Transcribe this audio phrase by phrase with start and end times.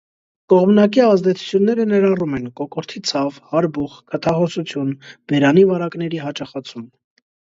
[0.51, 4.91] Կողմնակի ազդեցությունները ներառում են՝ կոկորդի ցավ, հարբուխ, քթահոսություն,
[5.33, 6.89] բերանի վարակների հաճախացում։